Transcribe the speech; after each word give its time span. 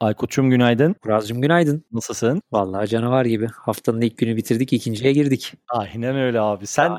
Aykut'cum 0.00 0.50
günaydın. 0.50 0.96
Muraz'cığım 1.04 1.40
günaydın. 1.40 1.84
Nasılsın? 1.92 2.42
Vallahi 2.52 2.88
canavar 2.88 3.24
gibi. 3.24 3.48
Haftanın 3.56 4.00
ilk 4.00 4.18
günü 4.18 4.36
bitirdik, 4.36 4.72
ikinciye 4.72 5.12
girdik. 5.12 5.52
Aynen 5.68 6.16
öyle 6.16 6.40
abi. 6.40 6.66
Sen 6.66 6.92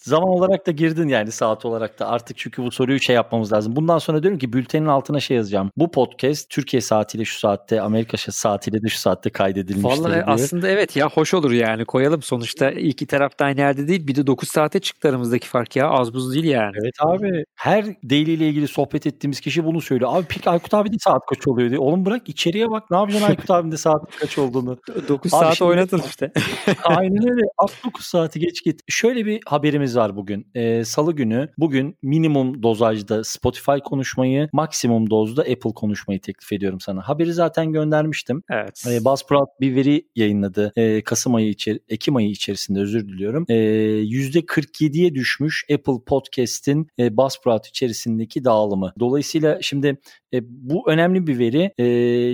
zaman 0.00 0.28
olarak 0.28 0.66
da 0.66 0.70
girdin 0.70 1.08
yani 1.08 1.30
saat 1.30 1.64
olarak 1.64 1.98
da. 1.98 2.08
Artık 2.08 2.38
çünkü 2.38 2.62
bu 2.62 2.70
soruyu 2.70 3.00
şey 3.00 3.14
yapmamız 3.16 3.52
lazım. 3.52 3.76
Bundan 3.76 3.98
sonra 3.98 4.22
diyorum 4.22 4.38
ki 4.38 4.52
bültenin 4.52 4.86
altına 4.86 5.20
şey 5.20 5.36
yazacağım. 5.36 5.70
Bu 5.76 5.90
podcast 5.90 6.50
Türkiye 6.50 6.80
saatiyle 6.80 7.24
şu 7.24 7.38
saatte, 7.38 7.80
Amerika 7.80 8.16
saatiyle 8.16 8.82
de 8.82 8.88
şu 8.88 8.98
saatte 8.98 9.30
kaydedilmiştir 9.30 10.02
Vallahi 10.02 10.12
diye. 10.12 10.24
aslında 10.24 10.68
evet 10.68 10.96
ya 10.96 11.10
hoş 11.10 11.34
olur 11.34 11.50
yani 11.52 11.84
koyalım. 11.84 12.22
Sonuçta 12.22 12.70
iki 12.70 13.06
taraf 13.06 13.38
da 13.38 13.44
aynı 13.44 13.60
yerde 13.60 13.88
değil. 13.88 14.06
Bir 14.06 14.14
de 14.14 14.26
9 14.26 14.48
saate 14.48 14.80
çıktı 14.80 15.08
aramızdaki 15.08 15.48
fark 15.48 15.76
ya. 15.76 15.90
Az 15.90 16.14
buz 16.14 16.34
değil 16.34 16.44
yani. 16.44 16.72
Evet 16.82 16.94
abi. 17.00 17.44
Her 17.54 17.84
daily 17.86 18.34
ile 18.34 18.48
ilgili 18.48 18.68
sohbet 18.68 19.06
ettiğimiz 19.06 19.40
kişi 19.40 19.64
bunu 19.64 19.80
söylüyor. 19.80 20.10
Abi 20.14 20.26
peki 20.28 20.50
Aykut 20.50 20.74
abi 20.74 20.92
de 20.92 20.96
saat 21.00 21.22
kaç 21.28 21.48
oluyor 21.48 21.70
diye. 21.70 21.78
Oğlum 21.78 22.04
bırak 22.06 22.26
içeriye 22.44 22.70
bak. 22.70 22.90
Ne 22.90 22.96
yapacaksın 22.96 23.28
Aykut 23.28 23.50
abinin 23.50 23.72
de 23.72 23.76
saat 23.76 24.16
kaç 24.16 24.38
olduğunu. 24.38 24.78
9 25.08 25.34
Abi 25.34 25.40
saat 25.40 25.56
şimdi- 25.56 25.68
oynatın 25.68 26.02
işte. 26.08 26.32
Aynen 26.84 27.30
öyle. 27.32 27.42
At 27.58 27.72
9 27.86 28.04
saati 28.04 28.40
geç 28.40 28.64
git. 28.64 28.80
Şöyle 28.88 29.26
bir 29.26 29.40
haberimiz 29.46 29.96
var 29.96 30.16
bugün. 30.16 30.46
Ee, 30.54 30.84
Salı 30.84 31.12
günü 31.12 31.48
bugün 31.58 31.96
minimum 32.02 32.62
dozajda 32.62 33.24
Spotify 33.24 33.78
konuşmayı, 33.84 34.48
maksimum 34.52 35.10
dozda 35.10 35.42
Apple 35.42 35.72
konuşmayı 35.74 36.20
teklif 36.20 36.52
ediyorum 36.52 36.80
sana. 36.80 37.08
Haberi 37.08 37.32
zaten 37.32 37.72
göndermiştim. 37.72 38.42
Evet. 38.50 38.84
Ee, 38.88 39.04
Buzzsprout 39.04 39.48
bir 39.60 39.76
veri 39.76 40.08
yayınladı. 40.16 40.72
Ee, 40.76 41.02
Kasım 41.02 41.34
ayı 41.34 41.48
içer 41.48 41.78
Ekim 41.88 42.16
ayı 42.16 42.30
içerisinde 42.30 42.80
özür 42.80 43.08
diliyorum. 43.08 43.44
Ee, 43.48 43.54
%47'ye 43.54 45.14
düşmüş 45.14 45.64
Apple 45.72 46.04
Podcast'in 46.06 46.86
e, 46.98 47.16
Buzzsprout 47.16 47.66
içerisindeki 47.66 48.44
dağılımı. 48.44 48.92
Dolayısıyla 49.00 49.58
şimdi 49.62 49.98
e, 50.34 50.40
bu 50.42 50.90
önemli 50.90 51.26
bir 51.26 51.38
veri. 51.38 51.72
E, 51.78 51.84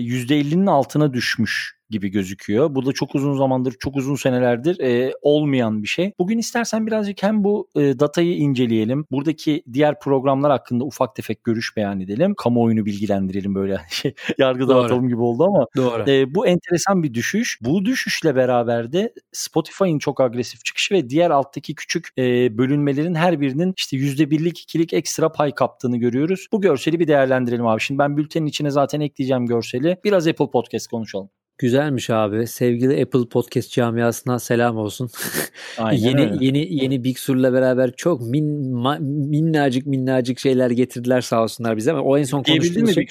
%50'nin 0.01 0.67
altına 0.67 1.13
düşmüş 1.13 1.80
gibi 1.91 2.09
gözüküyor. 2.09 2.75
Bu 2.75 2.87
da 2.87 2.93
çok 2.93 3.15
uzun 3.15 3.37
zamandır, 3.37 3.75
çok 3.79 3.97
uzun 3.97 4.15
senelerdir 4.15 4.81
e, 4.81 5.13
olmayan 5.23 5.83
bir 5.83 5.89
şey. 5.89 6.13
Bugün 6.19 6.39
istersen 6.39 6.87
birazcık 6.87 7.23
hem 7.23 7.45
bu 7.45 7.69
e, 7.77 7.81
datayı 7.81 8.37
inceleyelim. 8.37 9.05
Buradaki 9.11 9.63
diğer 9.73 10.01
programlar 10.01 10.51
hakkında 10.51 10.85
ufak 10.85 11.17
tefek 11.17 11.45
görüş 11.45 11.77
beyan 11.77 12.01
edelim. 12.01 12.35
Kamuoyunu 12.35 12.87
bilgilendirelim 12.87 13.55
böyle 13.55 13.81
şey, 13.91 14.15
yargı 14.39 14.69
dağıtalım 14.69 15.09
gibi 15.09 15.21
oldu 15.21 15.45
ama 15.45 15.67
Doğru. 15.77 16.11
e, 16.11 16.35
bu 16.35 16.47
enteresan 16.47 17.03
bir 17.03 17.15
düşüş. 17.15 17.59
Bu 17.63 17.85
düşüşle 17.85 18.37
beraber 18.37 18.93
de 18.93 19.13
Spotify'ın 19.33 19.99
çok 19.99 20.21
agresif 20.21 20.65
çıkışı 20.65 20.95
ve 20.95 21.11
diğer 21.11 21.31
alttaki 21.31 21.75
küçük 21.75 22.09
e, 22.19 22.59
bölünmelerin 22.59 23.15
her 23.15 23.41
birinin 23.41 23.75
işte 23.77 23.97
%1'lik 23.97 24.61
ikilik 24.61 24.93
ekstra 24.93 25.33
pay 25.33 25.55
kaptığını 25.55 25.97
görüyoruz. 25.97 26.47
Bu 26.53 26.61
görseli 26.61 27.01
bir 27.01 27.09
değerlendirelim 27.09 27.67
abi. 27.67 27.81
Şimdi 27.81 27.99
ben 27.99 28.17
bültenin 28.17 28.47
içine 28.47 28.71
zaten 28.71 29.01
ekleyeceğim 29.01 29.47
görseli. 29.47 29.97
Biraz 30.05 30.29
Apple 30.29 30.51
Podcast 30.51 30.87
konuşalım. 30.87 31.31
Güzelmiş 31.61 32.11
abi. 32.11 32.47
Sevgili 32.47 33.03
Apple 33.03 33.29
Podcast 33.31 33.73
camiasına 33.73 34.39
selam 34.39 34.77
olsun. 34.77 35.11
Aynen 35.79 36.09
yeni 36.09 36.21
öyle. 36.21 36.45
yeni 36.45 36.75
yeni 36.75 37.05
Big 37.05 37.17
Sur'la 37.19 37.53
beraber 37.53 37.93
çok 37.97 38.21
min, 38.21 38.73
ma- 38.73 39.01
minnacık 39.29 39.87
minnacık 39.87 40.39
şeyler 40.39 40.71
getirdiler 40.71 41.21
sağ 41.21 41.43
olsunlar 41.43 41.77
bize 41.77 41.93
ama 41.93 42.03
o 42.03 42.19
en 42.19 42.23
son 42.23 42.43
konuştuğumuz 42.43 42.95
şey. 42.95 43.07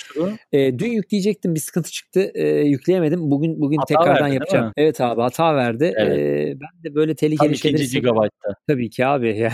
E, 0.51 0.79
dün 0.79 0.91
yükleyecektim 0.91 1.55
bir 1.55 1.59
sıkıntı 1.59 1.91
çıktı. 1.91 2.31
E, 2.33 2.47
yükleyemedim. 2.47 3.31
Bugün 3.31 3.61
bugün 3.61 3.77
Hata 3.77 3.85
tekrardan 3.87 4.23
verdi, 4.25 4.33
yapacağım. 4.35 4.73
Evet 4.77 5.01
abi 5.01 5.21
hata 5.21 5.55
verdi. 5.55 5.93
Evet. 5.97 6.17
E, 6.19 6.57
ben 6.61 6.83
de 6.83 6.95
böyle 6.95 7.15
tehlikeli 7.15 7.53
ikinci 7.53 7.61
şeyleri 7.61 7.87
gigabyte'da. 7.87 8.55
tabii 8.67 8.89
ki 8.89 9.05
abi 9.05 9.37
ya. 9.37 9.53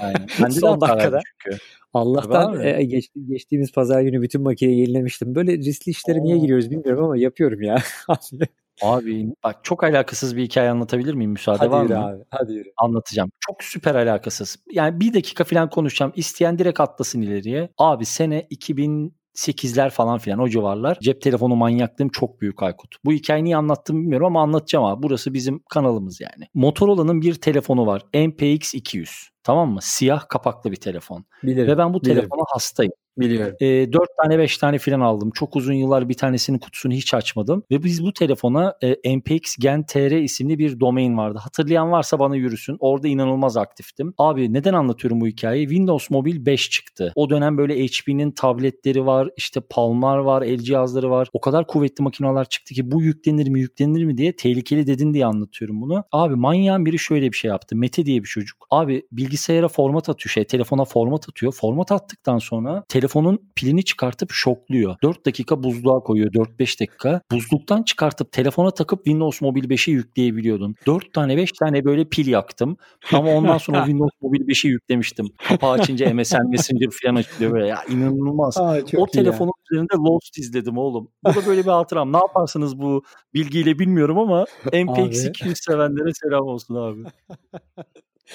Aynen. 0.00 0.26
Bende 0.42 0.54
de 0.62 0.66
hata 0.66 0.80
dakikada. 0.80 1.20
çünkü. 1.44 1.58
Allah'tan 1.94 2.60
e, 2.60 2.84
geç- 2.84 3.10
geçtiğimiz 3.28 3.72
pazar 3.72 4.02
günü 4.02 4.22
bütün 4.22 4.42
makineyi 4.42 4.80
yenilemiştim. 4.80 5.34
Böyle 5.34 5.56
riskli 5.58 5.90
işlere 5.90 6.22
niye 6.22 6.36
Oo. 6.36 6.40
giriyoruz 6.40 6.70
bilmiyorum 6.70 7.04
ama 7.04 7.16
yapıyorum 7.16 7.62
ya. 7.62 7.76
Abi 8.82 9.26
bak 9.44 9.56
çok 9.62 9.84
alakasız 9.84 10.36
bir 10.36 10.42
hikaye 10.42 10.70
anlatabilir 10.70 11.14
miyim? 11.14 11.30
Müsaade 11.30 11.58
Hadi 11.58 11.70
var 11.70 11.82
yürü 11.82 11.94
mı? 11.94 12.06
abi. 12.06 12.22
Hadi 12.30 12.52
yürü. 12.52 12.72
Anlatacağım. 12.76 13.30
Çok 13.40 13.64
süper 13.64 13.94
alakasız. 13.94 14.56
Yani 14.72 15.00
bir 15.00 15.14
dakika 15.14 15.44
falan 15.44 15.70
konuşacağım. 15.70 16.12
İsteyen 16.16 16.58
direkt 16.58 16.80
atlasın 16.80 17.22
ileriye. 17.22 17.68
Abi 17.78 18.04
sene 18.04 18.46
2008'ler 18.50 19.90
falan 19.90 20.18
filan 20.18 20.38
o 20.38 20.48
civarlar. 20.48 20.98
Cep 21.02 21.22
telefonu 21.22 21.56
manyaklığım 21.56 22.08
çok 22.08 22.40
büyük 22.40 22.62
Aykut. 22.62 22.96
Bu 23.04 23.12
hikayeyi 23.12 23.44
niye 23.44 23.56
anlattım 23.56 24.02
bilmiyorum 24.02 24.26
ama 24.26 24.42
anlatacağım 24.42 24.84
abi. 24.84 25.02
Burası 25.02 25.34
bizim 25.34 25.60
kanalımız 25.70 26.20
yani. 26.20 26.44
Motorola'nın 26.54 27.22
bir 27.22 27.34
telefonu 27.34 27.86
var. 27.86 28.02
MPX 28.14 28.74
200. 28.74 29.10
Tamam 29.48 29.72
mı? 29.72 29.82
Siyah 29.82 30.28
kapaklı 30.28 30.72
bir 30.72 30.76
telefon. 30.76 31.24
Bilirim. 31.42 31.68
Ve 31.68 31.78
ben 31.78 31.94
bu 31.94 32.00
bilirim. 32.00 32.16
telefona 32.16 32.42
hastayım. 32.48 32.92
Biliyorum. 33.18 33.56
E, 33.60 33.92
4 33.92 34.08
tane 34.22 34.38
5 34.38 34.58
tane 34.58 34.78
filan 34.78 35.00
aldım. 35.00 35.30
Çok 35.34 35.56
uzun 35.56 35.72
yıllar 35.72 36.08
bir 36.08 36.14
tanesinin 36.14 36.58
kutusunu 36.58 36.92
hiç 36.92 37.14
açmadım. 37.14 37.62
Ve 37.70 37.82
biz 37.84 38.04
bu 38.04 38.12
telefona 38.12 38.74
e, 38.82 39.16
MPX 39.16 39.56
Gen 39.58 39.86
TR 39.86 40.10
isimli 40.10 40.58
bir 40.58 40.80
domain 40.80 41.18
vardı. 41.18 41.38
Hatırlayan 41.42 41.92
varsa 41.92 42.18
bana 42.18 42.36
yürüsün. 42.36 42.76
Orada 42.80 43.08
inanılmaz 43.08 43.56
aktiftim. 43.56 44.14
Abi 44.18 44.52
neden 44.52 44.74
anlatıyorum 44.74 45.20
bu 45.20 45.26
hikayeyi? 45.26 45.68
Windows 45.68 46.10
Mobile 46.10 46.46
5 46.46 46.70
çıktı. 46.70 47.12
O 47.14 47.30
dönem 47.30 47.58
böyle 47.58 47.86
HP'nin 47.86 48.30
tabletleri 48.30 49.06
var. 49.06 49.30
işte 49.36 49.60
Palmar 49.60 50.18
var. 50.18 50.42
El 50.42 50.58
cihazları 50.58 51.10
var. 51.10 51.28
O 51.32 51.40
kadar 51.40 51.66
kuvvetli 51.66 52.02
makineler 52.02 52.44
çıktı 52.44 52.74
ki 52.74 52.90
bu 52.90 53.02
yüklenir 53.02 53.48
mi 53.48 53.60
yüklenir 53.60 54.04
mi 54.04 54.16
diye 54.16 54.36
tehlikeli 54.36 54.86
dedin 54.86 55.14
diye 55.14 55.26
anlatıyorum 55.26 55.80
bunu. 55.80 56.04
Abi 56.12 56.34
manyağın 56.34 56.86
biri 56.86 56.98
şöyle 56.98 57.32
bir 57.32 57.36
şey 57.36 57.48
yaptı. 57.48 57.76
Mete 57.76 58.06
diye 58.06 58.22
bir 58.22 58.28
çocuk. 58.28 58.66
Abi 58.70 59.02
bilgisayara 59.12 59.68
format 59.68 60.08
atıyor 60.08 60.30
şey 60.30 60.44
telefona 60.44 60.84
format 60.84 61.28
atıyor. 61.28 61.52
Format 61.52 61.92
attıktan 61.92 62.38
sonra 62.38 62.84
telefonun 63.08 63.50
pilini 63.56 63.84
çıkartıp 63.84 64.30
şokluyor. 64.32 64.96
4 65.02 65.26
dakika 65.26 65.62
buzluğa 65.62 66.00
koyuyor 66.00 66.32
4-5 66.32 66.80
dakika. 66.80 67.20
Buzluktan 67.32 67.82
çıkartıp 67.82 68.32
telefona 68.32 68.70
takıp 68.70 69.04
Windows 69.04 69.40
Mobile 69.40 69.66
5'i 69.66 69.92
yükleyebiliyordun. 69.92 70.74
4 70.86 71.12
tane 71.12 71.36
5 71.36 71.52
tane 71.52 71.84
böyle 71.84 72.04
pil 72.04 72.26
yaktım. 72.26 72.76
Ama 73.12 73.30
ondan 73.30 73.58
sonra 73.58 73.78
Windows 73.86 74.12
Mobile 74.22 74.44
5'i 74.44 74.70
yüklemiştim. 74.70 75.26
Kapağı 75.48 75.70
açınca 75.70 76.14
MSN 76.14 76.36
Messenger 76.50 76.88
falan 77.02 77.14
açılıyor 77.14 77.52
böyle 77.52 77.66
ya 77.66 77.84
inanılmaz. 77.90 78.58
Aa, 78.58 78.72
o 78.72 78.76
iyi 78.76 78.96
ya. 78.98 79.06
telefonun 79.12 79.52
üzerinde 79.70 79.94
Lost 79.94 80.38
izledim 80.38 80.78
oğlum. 80.78 81.08
Bu 81.24 81.34
da 81.34 81.46
böyle 81.46 81.62
bir 81.64 81.70
hatıram. 81.70 82.12
Ne 82.12 82.16
yaparsınız 82.16 82.78
bu 82.78 83.02
bilgiyle 83.34 83.78
bilmiyorum 83.78 84.18
ama 84.18 84.44
MPX 84.72 85.20
Abi. 85.20 85.28
200 85.28 85.58
sevenlere 85.60 86.12
selam 86.14 86.46
olsun 86.46 86.74
abi. 86.74 87.02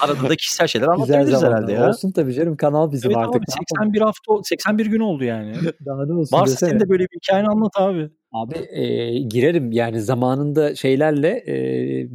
Arada 0.02 0.30
da 0.30 0.36
kişisel 0.36 0.68
şeyler 0.68 0.88
anlatabiliriz 0.88 1.44
herhalde 1.44 1.72
ya. 1.72 1.90
Olsun 1.90 2.12
tabii 2.12 2.34
canım 2.34 2.58
kanal 2.58 2.92
bizim 2.92 3.12
Evet 3.12 3.18
artık. 3.18 3.36
abi 3.42 3.52
81 3.52 4.02
hafta 4.02 4.34
81 4.44 4.86
gün 4.86 5.00
oldu 5.00 5.24
yani. 5.24 5.54
Daha 5.86 6.06
ne 6.06 6.14
olsun 6.14 6.38
Varsa 6.38 6.54
desene. 6.54 6.70
senin 6.70 6.80
de 6.80 6.90
böyle 6.90 7.04
bir 7.04 7.16
hikayeni 7.16 7.48
anlat 7.48 7.72
abi. 7.76 8.10
Abi 8.32 8.56
e, 8.72 9.14
girerim 9.20 9.72
yani 9.72 10.02
zamanında 10.02 10.76
şeylerle 10.76 11.44
e, 11.48 11.56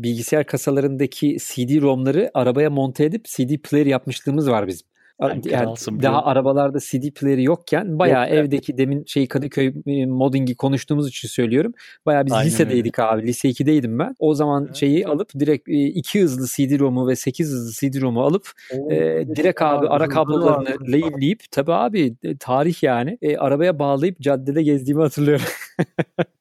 bilgisayar 0.02 0.46
kasalarındaki 0.46 1.36
CD-ROM'ları 1.40 2.30
arabaya 2.34 2.70
monte 2.70 3.04
edip 3.04 3.24
CD 3.24 3.56
player 3.62 3.86
yapmışlığımız 3.86 4.50
var 4.50 4.66
bizim. 4.66 4.86
Yani 5.20 5.42
kralsın 5.42 6.02
daha 6.02 6.24
arabalarda 6.24 6.78
CD 6.78 7.10
player'i 7.10 7.44
yokken 7.44 7.98
bayağı 7.98 8.28
Yok 8.28 8.38
evdeki 8.38 8.78
demin 8.78 9.04
şey 9.04 9.28
Kadıköy 9.28 9.74
e, 9.86 10.06
modding'i 10.06 10.56
konuştuğumuz 10.56 11.08
için 11.08 11.28
söylüyorum. 11.28 11.72
Bayağı 12.06 12.26
biz 12.26 12.32
Aynen 12.32 12.46
lisedeydik 12.46 12.98
abi. 12.98 13.26
Lise 13.26 13.48
2'deydim 13.48 13.98
ben. 13.98 14.14
O 14.18 14.34
zaman 14.34 14.68
şeyi 14.74 15.06
alıp 15.06 15.30
direkt 15.38 15.68
e, 15.68 15.72
iki 15.72 16.22
hızlı 16.22 16.46
CD-ROM'u 16.46 17.08
ve 17.08 17.16
8 17.16 17.50
hızlı 17.50 17.72
CD-ROM'u 17.72 18.22
alıp 18.22 18.52
e, 18.90 18.96
direkt 19.36 19.62
abi 19.62 19.88
ara 19.88 20.08
kablolarını 20.08 20.92
lehimleyip 20.92 21.42
tabii 21.50 21.72
abi 21.72 22.14
e, 22.22 22.36
tarih 22.36 22.82
yani 22.82 23.18
e, 23.22 23.36
arabaya 23.36 23.78
bağlayıp 23.78 24.20
caddede 24.20 24.62
gezdiğimi 24.62 25.02
hatırlıyorum. 25.02 25.46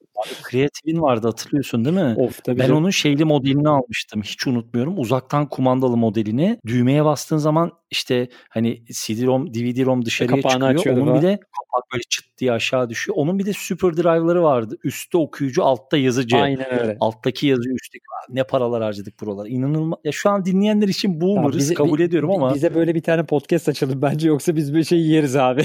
Creative'in 0.52 1.02
vardı 1.02 1.28
hatırlıyorsun 1.28 1.86
değil 1.86 1.96
mi? 1.96 2.16
of 2.18 2.44
tabii 2.44 2.60
Ben 2.60 2.68
canım. 2.68 2.80
onun 2.80 2.90
şeyli 2.90 3.26
modelini 3.26 3.70
almıştım. 3.70 4.22
Hiç 4.22 4.48
unutmuyorum. 4.48 5.00
Uzaktan 5.00 5.50
kumandalı 5.50 5.98
modelini. 5.98 6.60
Düğmeye 6.68 7.06
bastığın 7.06 7.38
zaman 7.38 7.72
işte 7.92 8.28
hani 8.50 8.84
CD-ROM, 8.86 9.48
DVD-ROM 9.54 10.06
dışarıya 10.06 10.42
Kapağını 10.42 10.76
çıkıyor. 10.78 10.96
Onun 10.98 11.06
falan. 11.06 11.18
bir 11.18 11.22
de 11.28 11.40
kapak 11.40 11.92
böyle 11.94 12.04
çıt 12.10 12.26
diye 12.38 12.52
aşağı 12.52 12.90
düşüyor. 12.90 13.16
Onun 13.18 13.40
bir 13.40 13.46
de 13.46 13.54
super 13.54 13.98
drive'ları 13.98 14.44
vardı. 14.44 14.78
Üstte 14.84 15.18
okuyucu, 15.18 15.64
altta 15.64 15.98
yazıcı. 15.98 16.38
Aynen 16.38 16.80
öyle. 16.80 16.98
Alttaki 17.00 17.48
yazı 17.48 17.70
üstteki. 17.70 18.04
Ne 18.30 18.44
paralar 18.44 18.84
harcadık 18.84 19.22
buralara. 19.22 19.48
İnanılmaz. 19.48 20.00
Ya 20.04 20.12
şu 20.12 20.30
an 20.30 20.46
dinleyenler 20.46 20.88
için 20.88 21.22
boomer'ız. 21.22 21.58
bize- 21.58 21.74
kabul 21.74 22.00
ediyorum 22.00 22.32
ama 22.32 22.54
bize 22.56 22.76
böyle 22.76 22.96
bir 22.96 23.02
tane 23.02 23.24
podcast 23.26 23.70
açalım 23.70 24.02
bence 24.02 24.28
yoksa 24.28 24.56
biz 24.56 24.74
bir 24.76 24.84
şey 24.84 25.00
yeriz 25.02 25.36
abi. 25.36 25.64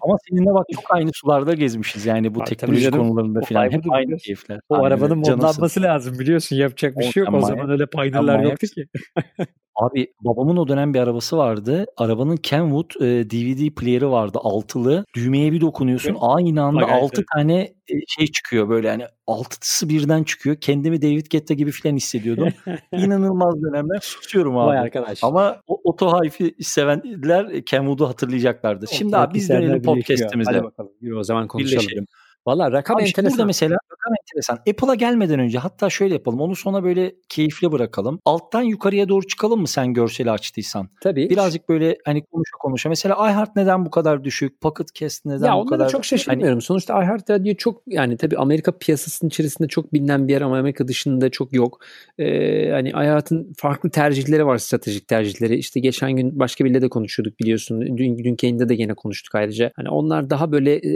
ama 0.00 0.16
seninle 0.30 0.54
bak 0.54 0.66
çok 0.74 0.84
aynı 0.94 1.10
sularda 1.14 1.54
gezmişiz 1.54 2.06
yani 2.06 2.34
bu 2.34 2.40
Abi 2.42 2.48
teknoloji 2.48 2.90
konularında 2.90 3.40
O 3.40 3.44
falan. 3.54 3.70
Hep 3.70 3.92
aynı 3.92 4.16
keyifler. 4.16 4.60
O 4.68 4.74
Aynen 4.74 4.86
arabanın 4.86 5.18
modlanması 5.18 5.82
lazım 5.82 6.18
biliyorsun 6.18 6.56
yapacak 6.56 6.98
bir 6.98 7.08
O 7.08 7.12
şey 7.12 7.22
yok. 7.22 7.34
O 7.34 7.40
zaman 7.40 7.70
öyle 7.70 7.86
manyak 7.94 8.44
yoktu 8.44 8.66
ki. 8.66 8.86
Abi 9.76 10.12
babamın 10.20 10.56
o 10.56 10.68
dönem 10.68 10.94
bir 10.94 10.98
arabası 10.98 11.36
vardı. 11.36 11.86
Arabanın 11.96 12.36
Kenwood 12.36 12.90
e, 13.00 13.30
DVD 13.30 13.74
player'ı 13.74 14.10
vardı 14.10 14.38
altılı. 14.42 15.04
Düğmeye 15.14 15.52
bir 15.52 15.60
dokunuyorsun 15.60 16.16
aynı 16.20 16.62
anda 16.62 16.80
Bak, 16.80 16.88
evet, 16.92 17.02
altı 17.02 17.20
evet. 17.20 17.26
tane 17.34 17.60
e, 17.62 17.94
şey 18.06 18.26
çıkıyor 18.26 18.68
böyle 18.68 18.90
hani 18.90 19.04
altısı 19.26 19.88
birden 19.88 20.24
çıkıyor. 20.24 20.56
Kendimi 20.56 21.02
David 21.02 21.26
Guetta 21.30 21.54
gibi 21.54 21.70
falan 21.70 21.96
hissediyordum. 21.96 22.48
İnanılmaz 22.92 23.62
dönemler 23.62 23.98
susuyorum 24.02 24.58
abi. 24.58 24.68
Vay 24.68 24.78
arkadaş. 24.78 25.24
Ama 25.24 25.60
o 25.66 25.80
Oto 25.84 26.24
Hifi 26.24 26.54
sevenler 26.60 27.64
Kenwood'u 27.64 28.08
hatırlayacaklardır. 28.08 28.86
Şimdi 28.86 29.16
abi 29.16 29.34
biz 29.34 29.48
dönelim 29.48 29.82
podcast'imize. 29.82 30.50
Hadi 30.52 30.64
bakalım 30.64 30.92
yürü 31.00 31.16
o 31.16 31.22
zaman 31.22 31.48
konuşalım. 31.48 31.80
Birleşelim. 31.80 32.06
Valla 32.46 32.72
rakam 32.72 32.96
Abi 32.96 33.04
enteresan. 33.04 33.30
Burada 33.32 33.44
mesela 33.46 33.78
rakam 34.04 34.14
enteresan. 34.22 34.56
Apple'a 34.56 34.94
gelmeden 34.94 35.40
önce 35.40 35.58
hatta 35.58 35.90
şöyle 35.90 36.14
yapalım. 36.14 36.40
Onu 36.40 36.56
sona 36.56 36.84
böyle 36.84 37.14
keyifli 37.28 37.72
bırakalım. 37.72 38.20
Alttan 38.24 38.62
yukarıya 38.62 39.08
doğru 39.08 39.26
çıkalım 39.26 39.60
mı 39.60 39.68
sen 39.68 39.94
görseli 39.94 40.30
açtıysan? 40.30 40.88
Tabii. 41.00 41.30
Birazcık 41.30 41.68
böyle 41.68 41.98
hani 42.04 42.22
konuşa 42.22 42.56
konuşa. 42.60 42.88
Mesela 42.88 43.14
iHeart 43.14 43.56
neden 43.56 43.86
bu 43.86 43.90
kadar 43.90 44.24
düşük? 44.24 44.60
Pocket 44.60 44.94
Cast 44.94 45.24
neden 45.24 45.46
ya 45.46 45.56
bu 45.56 45.66
kadar? 45.66 45.88
çok 45.88 46.04
şaşırmıyorum. 46.04 46.54
Hani... 46.54 46.62
Sonuçta 46.62 47.02
iHeartRadio 47.02 47.54
çok 47.54 47.82
yani 47.86 48.16
tabii 48.16 48.36
Amerika 48.36 48.78
piyasasının 48.78 49.28
içerisinde 49.28 49.68
çok 49.68 49.92
bilinen 49.92 50.28
bir 50.28 50.32
yer 50.32 50.40
ama 50.40 50.58
Amerika 50.58 50.88
dışında 50.88 51.30
çok 51.30 51.52
yok. 51.52 51.78
Ee, 52.18 52.70
hani 52.70 52.88
iHeart'ın 52.88 53.52
farklı 53.56 53.90
tercihleri 53.90 54.46
var 54.46 54.58
stratejik 54.58 55.08
tercihleri. 55.08 55.56
İşte 55.56 55.80
geçen 55.80 56.12
gün 56.12 56.38
başka 56.38 56.64
biriyle 56.64 56.82
de 56.82 56.88
konuşuyorduk 56.88 57.40
biliyorsun. 57.40 57.80
Dün, 57.80 58.18
dün 58.18 58.36
yayında 58.42 58.68
da 58.68 58.74
gene 58.74 58.94
konuştuk 58.94 59.34
ayrıca. 59.34 59.70
Hani 59.76 59.88
onlar 59.88 60.30
daha 60.30 60.52
böyle 60.52 60.74
e, 60.74 60.92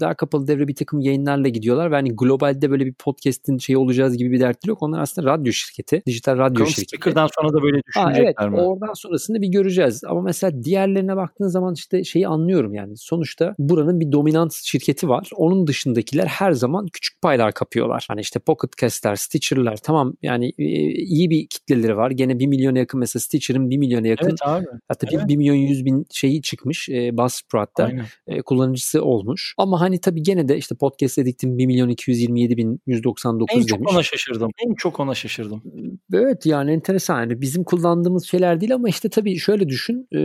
daha 0.00 0.14
kapalı 0.14 0.46
devre 0.46 0.68
bir 0.68 0.74
takım 0.74 1.00
yayınlarla 1.00 1.48
gidiyorlar 1.48 1.90
ve 1.90 1.94
hani 1.94 2.16
globalde 2.30 2.70
böyle 2.70 2.86
bir 2.86 2.92
podcast'in 2.92 3.58
şeyi 3.58 3.76
olacağız 3.76 4.16
gibi 4.16 4.32
bir 4.32 4.40
dertleri 4.40 4.70
yok. 4.70 4.82
Onlar 4.82 5.00
aslında 5.00 5.30
radyo 5.30 5.52
şirketi. 5.52 6.02
Dijital 6.06 6.38
radyo 6.38 6.56
Kron 6.56 6.64
şirketi. 6.64 6.96
Speaker'dan 6.96 7.28
sonra 7.34 7.52
da 7.52 7.62
böyle 7.62 7.82
düşünecekler 7.86 8.24
evet, 8.24 8.52
mi? 8.52 8.60
Oradan 8.60 8.92
sonrasını 8.92 9.42
bir 9.42 9.48
göreceğiz. 9.48 10.04
Ama 10.04 10.22
mesela 10.22 10.64
diğerlerine 10.64 11.16
baktığın 11.16 11.48
zaman 11.48 11.74
işte 11.74 12.04
şeyi 12.04 12.28
anlıyorum 12.28 12.74
yani. 12.74 12.96
Sonuçta 12.96 13.54
buranın 13.58 14.00
bir 14.00 14.12
dominant 14.12 14.54
şirketi 14.54 15.08
var. 15.08 15.30
Onun 15.36 15.66
dışındakiler 15.66 16.26
her 16.26 16.52
zaman 16.52 16.86
küçük 16.86 17.22
paylar 17.22 17.52
kapıyorlar. 17.52 18.04
Hani 18.08 18.20
işte 18.20 18.40
Pocket 18.40 18.76
Cast'ler, 18.76 19.16
Stitcher'lar 19.16 19.76
tamam 19.76 20.14
yani 20.22 20.52
e, 20.58 20.64
iyi 20.90 21.30
bir 21.30 21.46
kitleleri 21.46 21.96
var. 21.96 22.10
Gene 22.10 22.38
1 22.38 22.46
milyona 22.46 22.78
yakın 22.78 23.00
mesela 23.00 23.20
Stitcher'ın 23.20 23.70
1 23.70 23.76
milyona 23.76 24.06
yakın. 24.06 24.28
Evet 24.28 24.38
abi. 24.42 24.66
Hatta 24.88 25.06
evet. 25.12 25.28
1 25.28 25.36
milyon 25.36 25.54
100 25.54 25.84
bin 25.84 26.06
şeyi 26.10 26.42
çıkmış 26.42 26.88
e, 26.88 27.16
Buzzsprout'ta. 27.16 27.90
E, 28.26 28.42
kullanıcısı 28.42 29.04
olmuş. 29.04 29.54
Ama 29.58 29.80
hani 29.80 30.00
tabii 30.00 30.22
gene 30.22 30.48
de 30.48 30.56
işte 30.56 30.74
podcast 30.74 31.18
ediktim 31.18 31.58
1 31.58 31.66
milyon 31.66 31.88
200 31.88 32.19
127.199 32.20 33.46
en 33.50 33.62
çok 33.62 33.92
ona 33.92 34.02
şaşırdım. 34.02 34.50
En 34.66 34.74
çok 34.74 35.00
ona 35.00 35.14
şaşırdım. 35.14 35.62
Evet 36.12 36.46
yani 36.46 36.72
enteresan. 36.72 37.20
Yani 37.20 37.40
bizim 37.40 37.64
kullandığımız 37.64 38.24
şeyler 38.26 38.60
değil 38.60 38.74
ama 38.74 38.88
işte 38.88 39.08
tabii 39.08 39.38
şöyle 39.38 39.68
düşün. 39.68 40.08
E, 40.12 40.18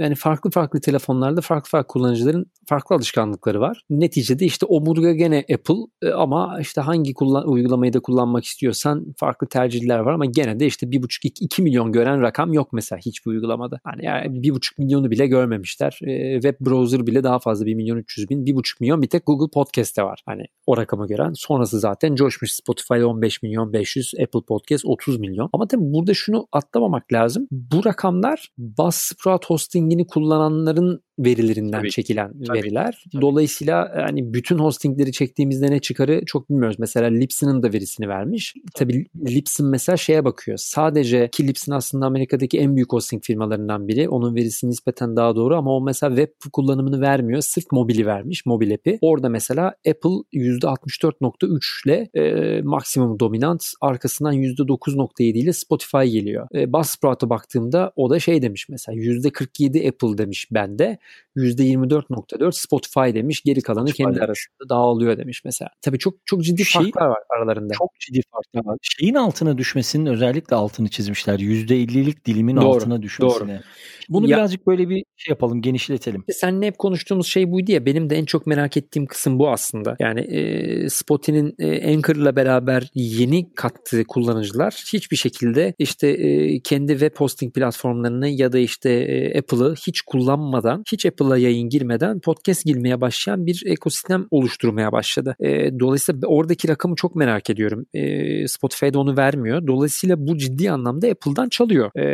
yani 0.00 0.14
farklı 0.14 0.50
farklı 0.50 0.80
telefonlarda 0.80 1.40
farklı 1.40 1.68
farklı 1.70 1.92
kullanıcıların 1.92 2.46
farklı 2.68 2.96
alışkanlıkları 2.96 3.60
var. 3.60 3.82
Neticede 3.90 4.44
işte 4.44 4.66
omurga 4.66 5.12
gene 5.12 5.38
Apple 5.38 5.74
e, 6.02 6.10
ama 6.10 6.58
işte 6.60 6.80
hangi 6.80 7.14
kullan 7.14 7.48
uygulamayı 7.48 7.92
da 7.92 8.00
kullanmak 8.00 8.44
istiyorsan 8.44 9.14
farklı 9.16 9.46
tercihler 9.46 9.98
var 9.98 10.12
ama 10.12 10.24
gene 10.24 10.60
de 10.60 10.66
işte 10.66 10.86
1,5-2 10.86 11.62
milyon 11.62 11.92
gören 11.92 12.20
rakam 12.22 12.52
yok 12.52 12.72
mesela 12.72 13.00
hiçbir 13.06 13.30
uygulamada. 13.30 13.80
Hani 13.84 14.04
yani 14.04 14.38
1,5 14.38 14.72
milyonu 14.78 15.10
bile 15.10 15.26
görmemişler. 15.26 15.98
E, 16.02 16.34
web 16.34 16.66
browser 16.66 17.06
bile 17.06 17.24
daha 17.24 17.38
fazla 17.38 17.66
1 17.66 17.74
milyon 17.74 17.96
300 17.96 18.28
bin. 18.28 18.44
1,5 18.44 18.76
milyon 18.80 19.02
bir 19.02 19.08
tek 19.08 19.26
Google 19.26 19.50
Podcast'te 19.54 20.02
var. 20.02 20.22
Hani 20.26 20.44
o 20.66 20.76
rakamı 20.76 21.03
rakama 21.04 21.06
gören. 21.06 21.32
Sonrası 21.34 21.80
zaten 21.80 22.14
coşmuş. 22.14 22.52
Spotify 22.52 23.04
15 23.04 23.42
milyon 23.42 23.72
500, 23.72 24.12
Apple 24.22 24.40
Podcast 24.48 24.84
30 24.86 25.18
milyon. 25.18 25.50
Ama 25.52 25.68
tabii 25.68 25.82
burada 25.84 26.14
şunu 26.14 26.46
atlamamak 26.52 27.12
lazım. 27.12 27.46
Bu 27.50 27.84
rakamlar 27.84 28.48
Buzzsprout 28.58 29.46
hostingini 29.46 30.06
kullananların 30.06 31.00
verilerinden 31.18 31.78
tabii, 31.78 31.90
çekilen 31.90 32.32
tabii, 32.46 32.58
veriler. 32.58 33.04
Tabii. 33.12 33.22
Dolayısıyla 33.22 33.92
hani 33.96 34.34
bütün 34.34 34.58
hostingleri 34.58 35.12
çektiğimizde 35.12 35.70
ne 35.70 35.80
çıkarı 35.80 36.24
çok 36.26 36.50
bilmiyoruz. 36.50 36.76
Mesela 36.78 37.08
Libsyn'ın 37.08 37.62
da 37.62 37.72
verisini 37.72 38.08
vermiş. 38.08 38.54
Tabii 38.74 39.06
Libsyn 39.28 39.66
mesela 39.66 39.96
şeye 39.96 40.24
bakıyor. 40.24 40.58
Sadece 40.58 41.28
ki 41.32 41.48
Libsyn 41.48 41.72
aslında 41.72 42.06
Amerika'daki 42.06 42.58
en 42.58 42.76
büyük 42.76 42.92
hosting 42.92 43.22
firmalarından 43.22 43.88
biri. 43.88 44.08
Onun 44.08 44.34
verisi 44.34 44.68
nispeten 44.68 45.16
daha 45.16 45.36
doğru 45.36 45.56
ama 45.56 45.76
o 45.76 45.80
mesela 45.80 46.16
web 46.16 46.50
kullanımını 46.52 47.00
vermiyor. 47.00 47.40
Sırf 47.40 47.64
mobili 47.72 48.06
vermiş. 48.06 48.46
Mobil 48.46 48.74
app'i. 48.74 48.98
Orada 49.00 49.28
mesela 49.28 49.66
Apple 49.66 50.10
%64.3 50.32 51.88
ile 51.88 52.08
e, 52.14 52.62
maksimum 52.62 53.20
dominant 53.20 53.64
arkasından 53.80 54.34
%9.7 54.34 55.22
ile 55.22 55.52
Spotify 55.52 56.04
geliyor. 56.04 56.48
E, 56.54 56.72
Buzzsprout'a 56.72 57.30
baktığımda 57.30 57.92
o 57.96 58.10
da 58.10 58.20
şey 58.20 58.42
demiş 58.42 58.68
mesela 58.68 58.96
%47 58.96 59.88
Apple 59.88 60.18
demiş 60.18 60.48
bende. 60.52 60.98
%24.4 61.36 62.52
Spotify 62.52 63.18
demiş. 63.18 63.42
Geri 63.44 63.60
kalanı 63.60 63.88
Spotify 63.88 64.02
kendi 64.02 64.20
arasında 64.20 64.68
dağılıyor 64.68 65.18
demiş 65.18 65.42
mesela. 65.44 65.70
Tabii 65.82 65.98
çok 65.98 66.14
çok 66.24 66.44
ciddi 66.44 66.64
şey, 66.64 66.82
farklar 66.82 67.06
var 67.06 67.22
aralarında. 67.36 67.74
Çok 67.74 67.90
ciddi 68.00 68.20
farklar 68.32 68.72
var. 68.72 68.78
Şeyin 68.82 69.14
altına 69.14 69.58
düşmesinin 69.58 70.06
özellikle 70.06 70.56
altını 70.56 70.88
çizmişler. 70.88 71.38
%50'lik 71.38 72.26
dilimin 72.26 72.56
doğru, 72.56 72.68
altına 72.68 73.02
düşmesine. 73.02 73.54
Doğru. 73.54 73.60
Bunu 74.08 74.28
ya, 74.28 74.36
birazcık 74.36 74.66
böyle 74.66 74.88
bir 74.88 75.04
şey 75.16 75.32
yapalım, 75.32 75.62
genişletelim. 75.62 76.24
Seninle 76.32 76.66
hep 76.66 76.78
konuştuğumuz 76.78 77.26
şey 77.26 77.50
buydu 77.50 77.72
ya. 77.72 77.86
Benim 77.86 78.10
de 78.10 78.16
en 78.16 78.24
çok 78.24 78.46
merak 78.46 78.76
ettiğim 78.76 79.06
kısım 79.06 79.38
bu 79.38 79.50
aslında. 79.50 79.96
Yani 80.00 80.20
e, 80.20 80.88
Spotify'nin 80.88 81.54
e, 81.58 81.94
Anchor'la 81.94 82.36
beraber 82.36 82.88
yeni 82.94 83.54
kattığı 83.54 84.04
kullanıcılar 84.04 84.84
hiçbir 84.92 85.16
şekilde 85.16 85.74
işte 85.78 86.08
e, 86.08 86.60
kendi 86.60 86.92
web 86.92 87.16
hosting 87.16 87.54
platformlarını 87.54 88.28
ya 88.28 88.52
da 88.52 88.58
işte 88.58 88.90
e, 88.90 89.38
Apple'ı 89.38 89.74
hiç 89.74 90.00
kullanmadan 90.00 90.82
hiç 90.94 91.06
Apple'a 91.06 91.38
yayın 91.38 91.68
girmeden 91.68 92.20
podcast 92.20 92.64
girmeye 92.64 93.00
başlayan 93.00 93.46
bir 93.46 93.62
ekosistem 93.66 94.26
oluşturmaya 94.30 94.92
başladı. 94.92 95.36
E, 95.40 95.78
dolayısıyla 95.80 96.28
oradaki 96.28 96.68
rakamı 96.68 96.96
çok 96.96 97.14
merak 97.14 97.50
ediyorum. 97.50 97.86
E, 97.94 98.48
Spotify'da 98.48 98.98
onu 98.98 99.16
vermiyor. 99.16 99.66
Dolayısıyla 99.66 100.16
bu 100.18 100.38
ciddi 100.38 100.70
anlamda 100.70 101.08
Apple'dan 101.08 101.48
çalıyor. 101.48 101.90
E, 101.94 102.04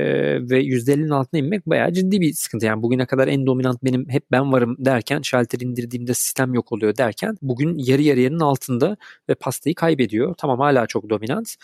ve 0.51 0.63
%50'nin 0.65 1.09
altına 1.11 1.41
inmek 1.41 1.67
bayağı 1.67 1.93
ciddi 1.93 2.21
bir 2.21 2.33
sıkıntı. 2.33 2.67
Yani 2.67 2.83
bugüne 2.83 3.07
kadar 3.07 3.29
en 3.29 3.47
dominant 3.47 3.85
benim 3.85 4.09
hep 4.09 4.31
ben 4.31 4.53
varım 4.53 4.77
derken 4.79 5.23
şalter 5.23 5.61
indirdiğimde 5.61 6.15
sistem 6.15 6.55
yok 6.55 6.73
oluyor 6.73 6.97
derken 6.97 7.37
bugün 7.43 7.79
yarı 7.79 8.03
yarıyanın 8.03 8.41
altında 8.41 8.97
ve 9.29 9.35
pastayı 9.35 9.75
kaybediyor. 9.75 10.35
Tamam 10.39 10.61
hala 10.61 10.87
çok 10.87 11.11
dominant 11.11 11.55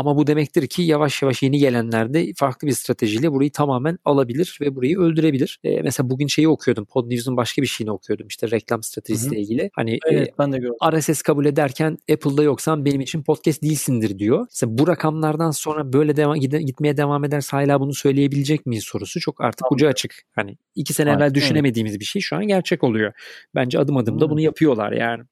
ama 0.00 0.16
bu 0.16 0.26
demektir 0.26 0.66
ki 0.66 0.82
yavaş 0.82 1.22
yavaş 1.22 1.42
yeni 1.42 1.58
gelenler 1.58 2.14
de 2.14 2.32
farklı 2.36 2.68
bir 2.68 2.72
stratejiyle 2.72 3.32
burayı 3.32 3.52
tamamen 3.52 3.98
alabilir 4.04 4.58
ve 4.60 4.76
burayı 4.76 4.98
öldürebilir. 4.98 5.60
E, 5.64 5.82
mesela 5.82 6.10
bugün 6.10 6.26
şeyi 6.26 6.48
okuyordum. 6.48 6.84
Podnews'un 6.84 7.36
başka 7.36 7.62
bir 7.62 7.66
şeyini 7.66 7.92
okuyordum. 7.92 8.26
İşte 8.26 8.50
reklam 8.50 8.82
stratejisiyle 8.82 9.40
ilgili. 9.40 9.70
Hani 9.74 9.98
evet, 10.10 10.28
e, 10.28 10.32
ben 10.38 10.52
de 10.52 10.58
gördüm. 10.58 10.74
RSS 10.92 11.22
kabul 11.22 11.46
ederken 11.46 11.98
Apple'da 12.12 12.42
yoksan 12.42 12.84
benim 12.84 13.00
için 13.00 13.22
podcast 13.22 13.62
değilsindir 13.62 14.18
diyor. 14.18 14.46
Mesela 14.50 14.78
bu 14.78 14.88
rakamlardan 14.88 15.50
sonra 15.50 15.92
böyle 15.92 16.16
devam, 16.16 16.36
gitmeye 16.40 16.96
devam 16.96 17.24
ederse 17.24 17.56
hala 17.56 17.80
bunu 17.80 17.94
söyleyebilecek 17.94 18.66
miyiz 18.66 18.84
sorusu 18.84 19.20
çok 19.20 19.40
artık 19.40 19.58
Tabii. 19.58 19.74
ucu 19.74 19.88
açık. 19.88 20.14
Hani 20.32 20.56
iki 20.74 20.94
sene 20.94 21.10
evvel 21.10 21.34
düşünemediğimiz 21.34 22.00
bir 22.00 22.04
şey 22.04 22.22
şu 22.22 22.36
an 22.36 22.46
gerçek 22.46 22.84
oluyor. 22.84 23.12
Bence 23.54 23.78
adım 23.78 23.96
adım 23.96 24.20
da 24.20 24.30
bunu 24.30 24.40
yapıyorlar 24.40 24.92
yani. 24.92 25.24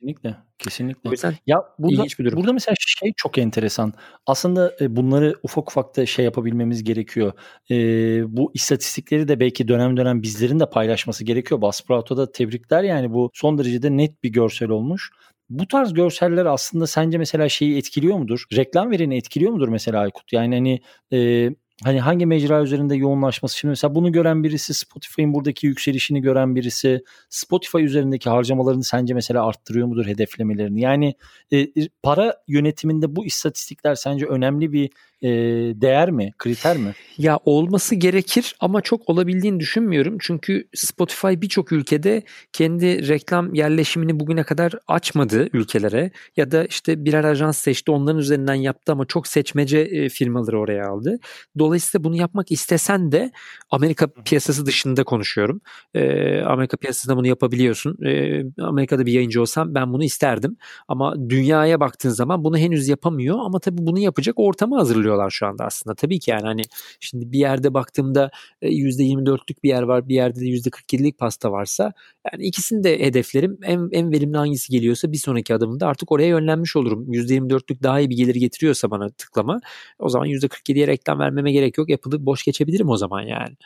Kesinlikle. 0.00 0.36
Kesinlikle. 0.58 1.08
O 1.08 1.12
yüzden 1.12 1.34
ya 1.46 1.62
burada, 1.78 2.04
bir 2.18 2.24
durum. 2.24 2.38
Burada 2.38 2.52
mesela 2.52 2.74
şey 2.78 3.12
çok 3.16 3.38
enteresan. 3.38 3.92
Aslında 4.26 4.76
e, 4.80 4.96
bunları 4.96 5.34
ufak 5.42 5.70
ufak 5.70 5.96
da 5.96 6.06
şey 6.06 6.24
yapabilmemiz 6.24 6.84
gerekiyor. 6.84 7.32
E, 7.70 7.76
bu 8.36 8.50
istatistikleri 8.54 9.28
de 9.28 9.40
belki 9.40 9.68
dönem 9.68 9.96
dönem 9.96 10.22
bizlerin 10.22 10.60
de 10.60 10.70
paylaşması 10.70 11.24
gerekiyor. 11.24 11.62
Buzzsprout'a 11.62 12.16
da 12.16 12.32
tebrikler 12.32 12.82
yani 12.82 13.12
bu 13.12 13.30
son 13.34 13.58
derecede 13.58 13.96
net 13.96 14.22
bir 14.22 14.28
görsel 14.28 14.68
olmuş. 14.68 15.10
Bu 15.50 15.68
tarz 15.68 15.94
görseller 15.94 16.46
aslında 16.46 16.86
sence 16.86 17.18
mesela 17.18 17.48
şeyi 17.48 17.78
etkiliyor 17.78 18.16
mudur? 18.16 18.44
Reklam 18.56 18.90
verini 18.90 19.16
etkiliyor 19.16 19.52
mudur 19.52 19.68
mesela 19.68 20.00
Aykut? 20.00 20.32
Yani 20.32 20.54
hani 20.54 20.80
e, 21.12 21.50
hani 21.84 22.00
hangi 22.00 22.26
mecra 22.26 22.62
üzerinde 22.62 22.96
yoğunlaşması 22.96 23.58
şimdi 23.58 23.70
mesela 23.70 23.94
bunu 23.94 24.12
gören 24.12 24.44
birisi 24.44 24.74
Spotify'ın 24.74 25.34
buradaki 25.34 25.66
yükselişini 25.66 26.20
gören 26.20 26.56
birisi 26.56 27.04
Spotify 27.28 27.78
üzerindeki 27.78 28.30
harcamalarını 28.30 28.84
sence 28.84 29.14
mesela 29.14 29.46
arttırıyor 29.46 29.86
mudur 29.86 30.06
hedeflemelerini? 30.06 30.80
Yani 30.80 31.14
e, 31.52 31.68
para 32.02 32.36
yönetiminde 32.48 33.16
bu 33.16 33.26
istatistikler 33.26 33.94
sence 33.94 34.26
önemli 34.26 34.72
bir 34.72 34.90
e, 35.22 35.28
değer 35.80 36.10
mi, 36.10 36.32
kriter 36.38 36.76
mi? 36.76 36.92
Ya 37.18 37.38
olması 37.44 37.94
gerekir 37.94 38.56
ama 38.60 38.80
çok 38.80 39.08
olabildiğini 39.08 39.60
düşünmüyorum. 39.60 40.16
Çünkü 40.20 40.68
Spotify 40.74 41.28
birçok 41.28 41.72
ülkede 41.72 42.22
kendi 42.52 43.08
reklam 43.08 43.54
yerleşimini 43.54 44.20
bugüne 44.20 44.42
kadar 44.42 44.72
açmadı 44.88 45.48
ülkelere 45.52 46.10
ya 46.36 46.50
da 46.50 46.64
işte 46.64 47.04
birer 47.04 47.24
ajans 47.24 47.58
seçti 47.58 47.90
onların 47.90 48.18
üzerinden 48.18 48.54
yaptı 48.54 48.92
ama 48.92 49.04
çok 49.04 49.26
seçmece 49.26 49.78
e, 49.78 50.08
firmaları 50.08 50.58
oraya 50.58 50.88
aldı. 50.88 51.18
Dolayısıyla 51.58 52.04
bunu 52.04 52.16
yapmak 52.16 52.52
istesen 52.52 53.12
de 53.12 53.30
Amerika 53.70 54.06
piyasası 54.24 54.66
dışında 54.66 55.04
konuşuyorum. 55.04 55.60
E, 55.94 56.40
Amerika 56.42 56.76
piyasasında 56.76 57.16
bunu 57.16 57.26
yapabiliyorsun. 57.26 58.04
E, 58.04 58.42
Amerika'da 58.62 59.06
bir 59.06 59.12
yayıncı 59.12 59.40
olsam 59.40 59.74
ben 59.74 59.92
bunu 59.92 60.04
isterdim. 60.04 60.56
Ama 60.88 61.14
dünyaya 61.28 61.80
baktığın 61.80 62.10
zaman 62.10 62.44
bunu 62.44 62.58
henüz 62.58 62.88
yapamıyor 62.88 63.38
ama 63.40 63.58
tabii 63.60 63.86
bunu 63.86 63.98
yapacak 63.98 64.34
ortamı 64.38 64.76
hazırlıyor 64.76 65.09
oluyorlar 65.10 65.30
şu 65.30 65.46
anda 65.46 65.64
aslında. 65.64 65.94
Tabii 65.94 66.18
ki 66.20 66.30
yani 66.30 66.42
hani 66.42 66.62
şimdi 67.00 67.32
bir 67.32 67.38
yerde 67.38 67.74
baktığımda 67.74 68.30
%24'lük 68.62 69.58
e, 69.58 69.62
bir 69.62 69.68
yer 69.68 69.82
var 69.82 70.08
bir 70.08 70.14
yerde 70.14 70.40
de 70.40 70.44
%47'lik 70.44 71.18
pasta 71.18 71.52
varsa 71.52 71.92
yani 72.32 72.44
ikisini 72.44 72.84
de 72.84 73.00
hedeflerim 73.00 73.58
en, 73.62 73.88
en 73.92 74.12
verimli 74.12 74.36
hangisi 74.36 74.72
geliyorsa 74.72 75.12
bir 75.12 75.16
sonraki 75.16 75.54
adımda 75.54 75.86
artık 75.86 76.12
oraya 76.12 76.28
yönlenmiş 76.28 76.76
olurum. 76.76 77.12
%24'lük 77.12 77.82
daha 77.82 78.00
iyi 78.00 78.10
bir 78.10 78.16
gelir 78.16 78.34
getiriyorsa 78.34 78.90
bana 78.90 79.10
tıklama 79.10 79.60
o 79.98 80.08
zaman 80.08 80.28
%47'ye 80.28 80.86
reklam 80.86 81.18
vermeme 81.18 81.52
gerek 81.52 81.78
yok. 81.78 81.90
Apple'ı 81.90 82.26
boş 82.26 82.44
geçebilirim 82.44 82.88
o 82.88 82.96
zaman 82.96 83.22
yani. 83.22 83.56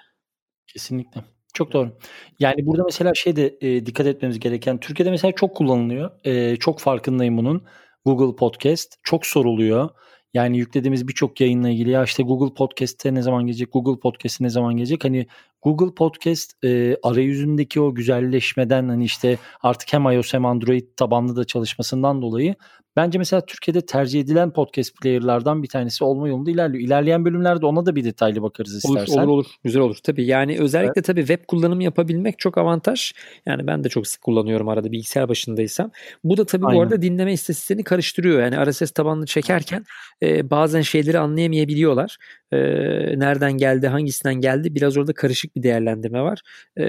Kesinlikle. 0.66 1.24
Çok 1.54 1.72
doğru. 1.72 1.98
Yani 2.38 2.66
burada 2.66 2.82
mesela 2.84 3.14
şey 3.14 3.36
de 3.36 3.58
e, 3.60 3.86
dikkat 3.86 4.06
etmemiz 4.06 4.38
gereken 4.38 4.80
Türkiye'de 4.80 5.10
mesela 5.10 5.32
çok 5.32 5.56
kullanılıyor. 5.56 6.10
E, 6.24 6.56
çok 6.56 6.80
farkındayım 6.80 7.36
bunun. 7.36 7.64
Google 8.04 8.36
Podcast 8.36 8.94
çok 9.02 9.26
soruluyor. 9.26 9.90
Yani 10.34 10.58
yüklediğimiz 10.58 11.08
birçok 11.08 11.40
yayınla 11.40 11.68
ilgili 11.68 11.90
ya 11.90 12.04
işte 12.04 12.22
Google 12.22 12.54
Podcast'te 12.54 13.14
ne 13.14 13.22
zaman 13.22 13.46
gelecek, 13.46 13.72
Google 13.72 14.00
Podcast'e 14.00 14.44
ne 14.44 14.48
zaman 14.48 14.76
gelecek? 14.76 15.04
Hani 15.04 15.26
Google 15.62 15.94
Podcast 15.94 16.64
e, 16.64 16.96
arayüzündeki 17.02 17.80
o 17.80 17.94
güzelleşmeden 17.94 18.88
hani 18.88 19.04
işte 19.04 19.38
artık 19.62 19.92
hem 19.92 20.04
iOS 20.04 20.34
hem 20.34 20.46
Android 20.46 20.84
tabanlı 20.96 21.36
da 21.36 21.44
çalışmasından 21.44 22.22
dolayı 22.22 22.54
Bence 22.96 23.18
mesela 23.18 23.46
Türkiye'de 23.46 23.86
tercih 23.86 24.20
edilen 24.20 24.52
podcast 24.52 25.00
player'lardan 25.00 25.62
bir 25.62 25.68
tanesi 25.68 26.04
olma 26.04 26.28
yolunda 26.28 26.50
ilerliyor. 26.50 26.84
İlerleyen 26.84 27.24
bölümlerde 27.24 27.66
ona 27.66 27.86
da 27.86 27.96
bir 27.96 28.04
detaylı 28.04 28.42
bakarız 28.42 28.74
istersen. 28.74 29.14
Olur 29.14 29.22
olur, 29.22 29.32
olur. 29.32 29.46
güzel 29.64 29.82
olur. 29.82 29.96
Tabii 30.04 30.26
yani 30.26 30.58
özellikle 30.60 30.92
evet. 30.96 31.04
tabii 31.04 31.26
web 31.26 31.46
kullanımı 31.48 31.84
yapabilmek 31.84 32.38
çok 32.38 32.58
avantaj. 32.58 33.12
Yani 33.46 33.66
ben 33.66 33.84
de 33.84 33.88
çok 33.88 34.06
sık 34.06 34.22
kullanıyorum 34.22 34.68
arada 34.68 34.92
bilgisayar 34.92 35.28
başındaysam. 35.28 35.90
Bu 36.24 36.36
da 36.36 36.46
tabii 36.46 36.66
Aynen. 36.66 36.78
bu 36.78 36.82
arada 36.82 37.02
dinleme 37.02 37.32
istatistiğini 37.32 37.84
karıştırıyor. 37.84 38.40
Yani 38.40 38.70
RSS 38.70 38.90
tabanlı 38.90 39.26
çekerken 39.26 39.84
e, 40.22 40.50
bazen 40.50 40.80
şeyleri 40.80 41.18
anlayamayabiliyorlar. 41.18 42.16
E, 42.52 42.58
nereden 43.18 43.52
geldi, 43.52 43.88
hangisinden 43.88 44.34
geldi 44.34 44.74
biraz 44.74 44.96
orada 44.96 45.12
karışık 45.12 45.56
bir 45.56 45.62
değerlendirme 45.62 46.22
var. 46.22 46.40
E, 46.76 46.84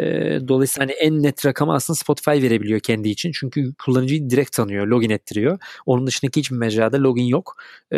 dolayısıyla 0.48 0.88
hani 0.88 0.92
en 0.92 1.24
net 1.24 1.46
rakamı 1.46 1.74
aslında 1.74 1.98
Spotify 1.98 2.32
verebiliyor 2.32 2.80
kendi 2.80 3.10
için. 3.10 3.32
Çünkü 3.32 3.74
kullanıcıyı 3.86 4.30
direkt 4.30 4.52
tanıyor, 4.52 4.88
login 4.88 5.10
ettiriyor. 5.10 5.60
Onun 5.96 6.08
dışındaki 6.08 6.40
hiçbir 6.40 6.58
mecrada 6.58 6.98
login 7.04 7.24
yok. 7.24 7.56
E, 7.92 7.98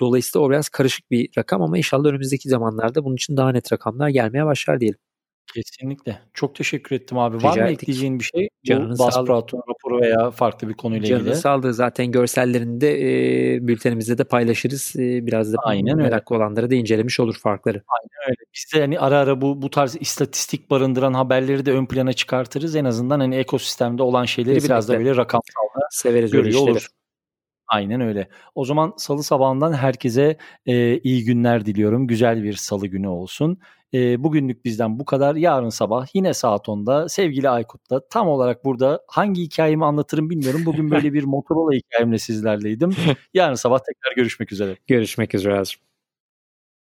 dolayısıyla 0.00 0.46
o 0.46 0.50
biraz 0.50 0.68
karışık 0.68 1.10
bir 1.10 1.28
rakam 1.38 1.62
ama 1.62 1.78
inşallah 1.78 2.08
önümüzdeki 2.08 2.48
zamanlarda 2.48 3.04
bunun 3.04 3.14
için 3.14 3.36
daha 3.36 3.52
net 3.52 3.72
rakamlar 3.72 4.08
gelmeye 4.08 4.44
başlar 4.46 4.80
diyelim. 4.80 4.98
Kesinlikle. 5.54 6.18
Çok 6.34 6.54
teşekkür 6.54 6.96
ettim 6.96 7.18
abi. 7.18 7.36
Rica 7.38 7.48
Var 7.48 7.56
mı 7.58 7.64
ettik. 7.64 7.82
ekleyeceğin 7.82 8.18
bir 8.18 8.24
şey? 8.24 8.48
Canını 8.66 8.98
Bas 8.98 9.24
Praton 9.26 9.62
raporu 9.68 10.00
veya 10.00 10.30
farklı 10.30 10.68
bir 10.68 10.74
konuyla 10.74 11.06
Canını 11.06 11.20
ilgili. 11.20 11.28
Canını 11.30 11.42
sağlığı. 11.42 11.74
Zaten 11.74 12.12
görsellerini 12.12 12.80
de 12.80 13.00
e, 13.54 13.68
bültenimizde 13.68 14.18
de 14.18 14.24
paylaşırız. 14.24 14.92
E, 14.96 15.26
biraz 15.26 15.52
da 15.52 15.56
Aynen 15.64 15.96
meraklı 15.96 16.34
öyle. 16.34 16.44
olanlara 16.44 16.70
da 16.70 16.74
incelemiş 16.74 17.20
olur 17.20 17.36
farkları. 17.42 17.82
Aynen 17.88 18.28
öyle. 18.30 18.36
Biz 18.54 18.64
de 18.74 18.80
hani 18.80 18.98
ara 19.00 19.18
ara 19.18 19.40
bu 19.40 19.62
bu 19.62 19.70
tarz 19.70 19.96
istatistik 20.00 20.70
barındıran 20.70 21.14
haberleri 21.14 21.66
de 21.66 21.72
ön 21.72 21.86
plana 21.86 22.12
çıkartırız. 22.12 22.76
En 22.76 22.84
azından 22.84 23.20
hani 23.20 23.36
ekosistemde 23.36 24.02
olan 24.02 24.24
şeyleri 24.24 24.54
Kesinlikle. 24.54 24.74
biraz 24.74 24.88
da 24.88 24.98
böyle 24.98 25.16
rakamsal 25.16 25.62
severiz 25.90 26.30
görüyor 26.30 26.60
oluruz. 26.60 26.88
Aynen 27.74 28.00
öyle. 28.00 28.28
O 28.54 28.64
zaman 28.64 28.94
salı 28.96 29.22
sabahından 29.22 29.72
herkese 29.72 30.36
e, 30.66 30.98
iyi 30.98 31.24
günler 31.24 31.66
diliyorum. 31.66 32.06
Güzel 32.06 32.42
bir 32.42 32.52
salı 32.52 32.86
günü 32.86 33.08
olsun. 33.08 33.58
E, 33.94 34.24
bugünlük 34.24 34.64
bizden 34.64 34.98
bu 34.98 35.04
kadar. 35.04 35.34
Yarın 35.36 35.68
sabah 35.68 36.06
yine 36.14 36.34
saat 36.34 36.68
10'da 36.68 37.08
sevgili 37.08 37.48
Aykut'ta 37.48 38.08
tam 38.08 38.28
olarak 38.28 38.64
burada 38.64 39.00
hangi 39.08 39.42
hikayemi 39.42 39.84
anlatırım 39.84 40.30
bilmiyorum. 40.30 40.66
Bugün 40.66 40.90
böyle 40.90 41.12
bir 41.12 41.24
Motorola 41.34 41.72
hikayemle 41.76 42.18
sizlerleydim. 42.18 42.96
Yarın 43.34 43.54
sabah 43.54 43.78
tekrar 43.78 44.16
görüşmek 44.16 44.52
üzere. 44.52 44.76
Görüşmek 44.86 45.34
üzere. 45.34 45.93